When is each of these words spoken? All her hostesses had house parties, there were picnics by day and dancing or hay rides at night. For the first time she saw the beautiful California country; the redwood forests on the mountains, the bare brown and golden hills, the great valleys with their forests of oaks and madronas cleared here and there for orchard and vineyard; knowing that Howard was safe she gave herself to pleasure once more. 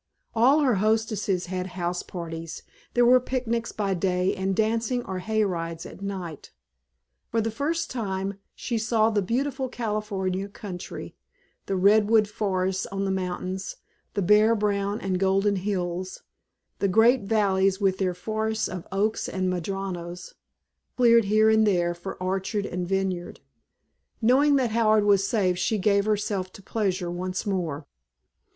All 0.33 0.61
her 0.61 0.73
hostesses 0.77 1.45
had 1.45 1.67
house 1.77 2.01
parties, 2.01 2.63
there 2.95 3.05
were 3.05 3.19
picnics 3.19 3.71
by 3.71 3.93
day 3.93 4.35
and 4.35 4.55
dancing 4.55 5.05
or 5.05 5.19
hay 5.19 5.43
rides 5.43 5.85
at 5.85 6.01
night. 6.01 6.49
For 7.29 7.39
the 7.39 7.51
first 7.51 7.91
time 7.91 8.39
she 8.55 8.79
saw 8.79 9.11
the 9.11 9.21
beautiful 9.21 9.69
California 9.69 10.47
country; 10.49 11.13
the 11.67 11.75
redwood 11.75 12.27
forests 12.27 12.87
on 12.87 13.05
the 13.05 13.11
mountains, 13.11 13.75
the 14.15 14.23
bare 14.23 14.55
brown 14.55 14.99
and 14.99 15.19
golden 15.19 15.57
hills, 15.57 16.23
the 16.79 16.87
great 16.87 17.25
valleys 17.25 17.79
with 17.79 17.99
their 17.99 18.15
forests 18.15 18.67
of 18.67 18.87
oaks 18.91 19.29
and 19.29 19.51
madronas 19.51 20.33
cleared 20.97 21.25
here 21.25 21.47
and 21.51 21.67
there 21.67 21.93
for 21.93 22.15
orchard 22.15 22.65
and 22.65 22.87
vineyard; 22.87 23.39
knowing 24.19 24.55
that 24.55 24.71
Howard 24.71 25.03
was 25.03 25.27
safe 25.27 25.59
she 25.59 25.77
gave 25.77 26.05
herself 26.05 26.51
to 26.53 26.63
pleasure 26.63 27.11
once 27.11 27.45
more. 27.45 27.85